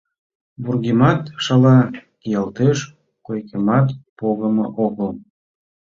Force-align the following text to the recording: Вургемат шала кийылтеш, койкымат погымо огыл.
Вургемат 0.63 1.21
шала 1.43 1.77
кийылтеш, 2.21 2.77
койкымат 3.25 3.87
погымо 4.19 4.65
огыл. 4.85 5.11